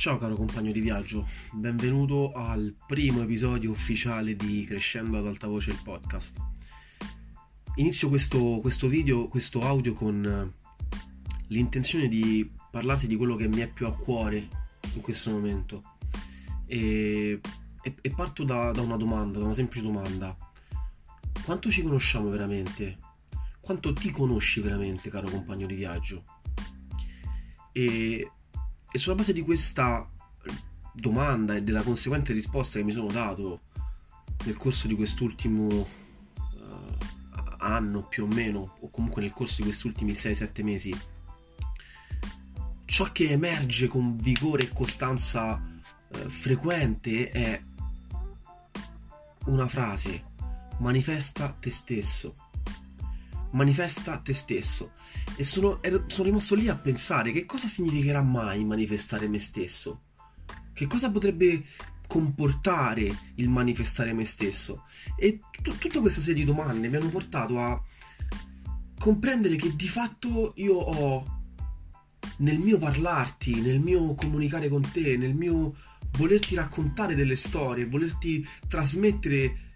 Ciao 0.00 0.16
caro 0.16 0.34
compagno 0.34 0.72
di 0.72 0.80
viaggio, 0.80 1.28
benvenuto 1.52 2.32
al 2.32 2.74
primo 2.86 3.20
episodio 3.20 3.70
ufficiale 3.70 4.34
di 4.34 4.64
Crescendo 4.64 5.18
ad 5.18 5.26
alta 5.26 5.46
voce 5.46 5.72
il 5.72 5.80
podcast. 5.84 6.38
Inizio 7.74 8.08
questo, 8.08 8.60
questo 8.62 8.88
video, 8.88 9.28
questo 9.28 9.60
audio 9.60 9.92
con 9.92 10.24
eh, 10.24 10.98
l'intenzione 11.48 12.08
di 12.08 12.50
parlarti 12.70 13.06
di 13.06 13.14
quello 13.14 13.36
che 13.36 13.46
mi 13.46 13.58
è 13.58 13.70
più 13.70 13.86
a 13.86 13.94
cuore 13.94 14.48
in 14.94 15.02
questo 15.02 15.32
momento 15.32 15.82
e, 16.64 17.38
e, 17.82 17.94
e 18.00 18.10
parto 18.10 18.42
da, 18.42 18.70
da 18.70 18.80
una 18.80 18.96
domanda, 18.96 19.38
da 19.38 19.44
una 19.44 19.52
semplice 19.52 19.84
domanda. 19.84 20.34
Quanto 21.44 21.70
ci 21.70 21.82
conosciamo 21.82 22.30
veramente? 22.30 23.00
Quanto 23.60 23.92
ti 23.92 24.10
conosci 24.10 24.62
veramente, 24.62 25.10
caro 25.10 25.28
compagno 25.28 25.66
di 25.66 25.74
viaggio? 25.74 26.24
E 27.72 28.30
e 28.92 28.98
sulla 28.98 29.14
base 29.14 29.32
di 29.32 29.42
questa 29.42 30.08
domanda 30.92 31.54
e 31.54 31.62
della 31.62 31.82
conseguente 31.82 32.32
risposta 32.32 32.78
che 32.78 32.84
mi 32.84 32.92
sono 32.92 33.08
dato 33.08 33.60
nel 34.44 34.56
corso 34.56 34.86
di 34.86 34.94
quest'ultimo 34.94 35.66
uh, 35.66 35.86
anno 37.58 38.02
più 38.02 38.24
o 38.24 38.26
meno, 38.26 38.76
o 38.80 38.90
comunque 38.90 39.22
nel 39.22 39.32
corso 39.32 39.56
di 39.58 39.64
questi 39.64 39.86
ultimi 39.86 40.12
6-7 40.12 40.62
mesi, 40.62 41.00
ciò 42.84 43.12
che 43.12 43.30
emerge 43.30 43.86
con 43.86 44.16
vigore 44.16 44.64
e 44.64 44.72
costanza 44.72 45.54
uh, 46.08 46.16
frequente 46.28 47.30
è 47.30 47.60
una 49.46 49.68
frase, 49.68 50.24
manifesta 50.78 51.54
te 51.58 51.70
stesso. 51.70 52.34
Manifesta 53.52 54.18
te 54.18 54.32
stesso. 54.32 54.92
E 55.36 55.44
sono, 55.44 55.82
ero, 55.82 56.04
sono 56.06 56.28
rimasto 56.28 56.54
lì 56.54 56.68
a 56.68 56.76
pensare 56.76 57.32
che 57.32 57.44
cosa 57.44 57.68
significherà 57.68 58.22
mai 58.22 58.64
manifestare 58.64 59.28
me 59.28 59.38
stesso? 59.38 60.02
Che 60.72 60.86
cosa 60.86 61.10
potrebbe 61.10 61.64
comportare 62.06 63.32
il 63.36 63.48
manifestare 63.48 64.12
me 64.12 64.24
stesso? 64.24 64.84
E 65.16 65.40
t- 65.62 65.78
tutta 65.78 66.00
questa 66.00 66.20
serie 66.20 66.44
di 66.44 66.50
domande 66.50 66.88
mi 66.88 66.96
hanno 66.96 67.10
portato 67.10 67.58
a 67.58 67.82
comprendere 68.98 69.56
che 69.56 69.74
di 69.74 69.88
fatto 69.88 70.52
io 70.56 70.74
ho 70.74 71.38
nel 72.38 72.58
mio 72.58 72.78
parlarti, 72.78 73.60
nel 73.60 73.80
mio 73.80 74.14
comunicare 74.14 74.68
con 74.68 74.82
te, 74.92 75.16
nel 75.16 75.34
mio 75.34 75.74
volerti 76.12 76.54
raccontare 76.54 77.14
delle 77.14 77.36
storie, 77.36 77.86
volerti 77.86 78.46
trasmettere 78.68 79.69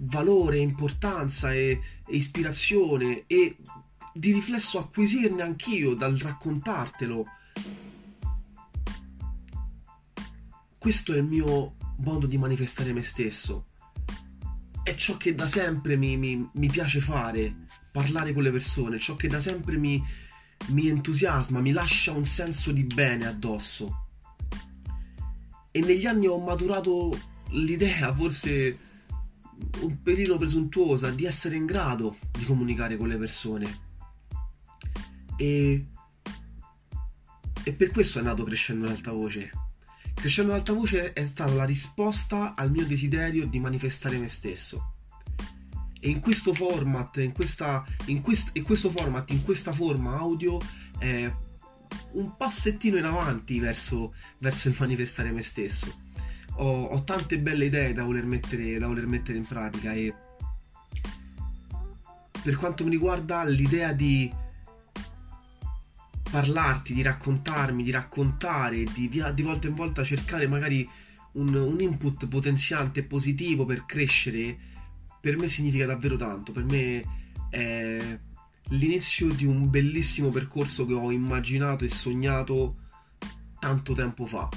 valore, 0.00 0.58
importanza 0.58 1.52
e, 1.52 1.80
e 2.06 2.16
ispirazione 2.16 3.24
e 3.26 3.56
di 4.12 4.32
riflesso 4.32 4.78
acquisirne 4.78 5.42
anch'io 5.42 5.94
dal 5.94 6.16
raccontartelo. 6.16 7.26
Questo 10.78 11.12
è 11.12 11.18
il 11.18 11.24
mio 11.24 11.76
modo 11.98 12.26
di 12.26 12.38
manifestare 12.38 12.92
me 12.92 13.02
stesso. 13.02 13.66
È 14.82 14.94
ciò 14.94 15.16
che 15.16 15.34
da 15.34 15.46
sempre 15.46 15.96
mi, 15.96 16.16
mi, 16.16 16.48
mi 16.52 16.68
piace 16.68 17.00
fare, 17.00 17.66
parlare 17.92 18.32
con 18.32 18.42
le 18.42 18.50
persone, 18.50 18.98
ciò 18.98 19.16
che 19.16 19.28
da 19.28 19.40
sempre 19.40 19.76
mi, 19.76 20.02
mi 20.68 20.88
entusiasma, 20.88 21.60
mi 21.60 21.72
lascia 21.72 22.12
un 22.12 22.24
senso 22.24 22.72
di 22.72 22.84
bene 22.84 23.26
addosso. 23.26 24.06
E 25.70 25.80
negli 25.80 26.06
anni 26.06 26.26
ho 26.26 26.38
maturato 26.38 27.16
l'idea, 27.50 28.14
forse 28.14 28.87
un 29.80 30.02
pelino 30.02 30.36
presuntuosa, 30.36 31.10
di 31.10 31.24
essere 31.24 31.56
in 31.56 31.66
grado 31.66 32.18
di 32.30 32.44
comunicare 32.44 32.96
con 32.96 33.08
le 33.08 33.16
persone 33.16 33.86
e, 35.38 35.86
e 37.62 37.72
per 37.72 37.90
questo 37.92 38.18
è 38.18 38.22
nato 38.22 38.42
Crescendo 38.42 38.86
in 38.86 38.92
alta 38.92 39.12
voce. 39.12 39.50
Crescendo 40.12 40.50
in 40.50 40.56
alta 40.56 40.72
voce 40.72 41.12
è 41.12 41.24
stata 41.24 41.52
la 41.52 41.64
risposta 41.64 42.56
al 42.56 42.72
mio 42.72 42.84
desiderio 42.84 43.46
di 43.46 43.60
manifestare 43.60 44.18
me 44.18 44.26
stesso. 44.26 44.94
E 46.00 46.08
in 46.08 46.18
questo 46.18 46.52
format, 46.54 47.18
in, 47.18 47.32
questa, 47.32 47.84
in, 48.06 48.20
quest, 48.20 48.50
in 48.56 48.64
questo 48.64 48.90
format, 48.90 49.30
in 49.30 49.44
questa 49.44 49.72
forma 49.72 50.16
audio, 50.16 50.58
è 50.98 51.32
un 52.12 52.36
passettino 52.36 52.96
in 52.96 53.04
avanti 53.04 53.60
verso, 53.60 54.14
verso 54.38 54.68
il 54.68 54.76
manifestare 54.76 55.30
me 55.30 55.42
stesso. 55.42 56.06
Ho, 56.60 56.84
ho, 56.84 57.04
tante 57.04 57.38
belle 57.38 57.66
idee 57.66 57.92
da 57.92 58.04
voler, 58.04 58.24
mettere, 58.24 58.78
da 58.78 58.86
voler 58.86 59.06
mettere 59.06 59.38
in 59.38 59.46
pratica 59.46 59.92
e 59.92 60.12
per 62.42 62.56
quanto 62.56 62.84
mi 62.84 62.90
riguarda 62.90 63.44
l'idea 63.44 63.92
di 63.92 64.30
parlarti, 66.30 66.94
di 66.94 67.02
raccontarmi, 67.02 67.82
di 67.82 67.90
raccontare, 67.90 68.84
di, 68.84 69.08
di 69.08 69.42
volta 69.42 69.66
in 69.66 69.74
volta 69.74 70.04
cercare 70.04 70.46
magari 70.46 70.88
un, 71.32 71.54
un, 71.54 71.80
input 71.80 72.26
potenziante 72.26 73.02
positivo 73.02 73.64
per 73.64 73.86
crescere, 73.86 74.56
per 75.20 75.36
me 75.36 75.48
significa 75.48 75.86
davvero 75.86 76.16
tanto. 76.16 76.52
Per 76.52 76.64
me 76.64 77.04
è 77.50 78.18
l'inizio 78.70 79.28
di 79.32 79.44
un 79.44 79.70
bellissimo 79.70 80.28
percorso 80.28 80.84
che 80.86 80.92
ho 80.92 81.10
immaginato 81.10 81.84
e 81.84 81.88
sognato 81.88 82.76
tanto 83.58 83.92
tempo 83.94 84.26
fa. 84.26 84.48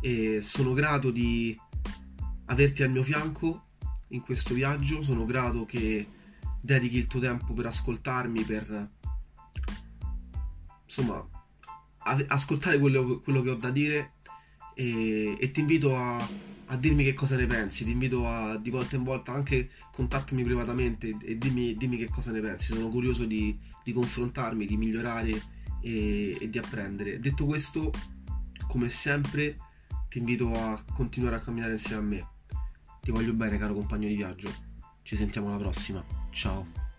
E 0.00 0.40
sono 0.42 0.72
grato 0.72 1.10
di 1.10 1.58
averti 2.46 2.82
al 2.82 2.90
mio 2.90 3.02
fianco 3.02 3.66
in 4.08 4.20
questo 4.22 4.54
viaggio, 4.54 5.02
sono 5.02 5.24
grato 5.24 5.64
che 5.64 6.06
dedichi 6.60 6.96
il 6.96 7.06
tuo 7.06 7.20
tempo 7.20 7.52
per 7.52 7.66
ascoltarmi, 7.66 8.42
per 8.42 8.90
insomma, 10.84 11.26
ascoltare 12.26 12.78
quello, 12.78 13.20
quello, 13.20 13.42
che 13.42 13.50
ho 13.50 13.54
da 13.54 13.70
dire. 13.70 14.12
E, 14.74 15.36
e 15.38 15.50
ti 15.50 15.60
invito 15.60 15.96
a, 15.96 16.16
a, 16.16 16.76
dirmi 16.76 17.04
che 17.04 17.14
cosa 17.14 17.36
ne 17.36 17.46
pensi, 17.46 17.84
ti 17.84 17.90
invito 17.90 18.26
a 18.26 18.56
di 18.56 18.70
volta 18.70 18.96
in 18.96 19.02
volta 19.02 19.32
anche 19.32 19.70
contattami 19.92 20.42
privatamente 20.42 21.16
e 21.22 21.36
dimmi, 21.36 21.76
dimmi 21.76 21.98
che 21.98 22.08
cosa 22.08 22.30
ne 22.30 22.40
pensi, 22.40 22.72
sono 22.72 22.88
curioso 22.88 23.24
di, 23.24 23.58
di 23.84 23.92
confrontarmi, 23.92 24.66
di 24.66 24.76
migliorare 24.76 25.42
e, 25.80 26.38
e 26.40 26.48
di 26.48 26.58
apprendere. 26.58 27.18
Detto 27.18 27.44
questo, 27.44 27.92
come 28.66 28.88
sempre, 28.90 29.56
ti 30.10 30.18
invito 30.18 30.50
a 30.52 30.82
continuare 30.92 31.36
a 31.36 31.40
camminare 31.40 31.72
insieme 31.72 31.96
a 31.96 32.04
me. 32.04 32.28
Ti 33.00 33.12
voglio 33.12 33.32
bene, 33.32 33.58
caro 33.58 33.74
compagno 33.74 34.08
di 34.08 34.16
viaggio. 34.16 34.50
Ci 35.02 35.14
sentiamo 35.14 35.46
alla 35.46 35.56
prossima. 35.56 36.04
Ciao. 36.30 36.89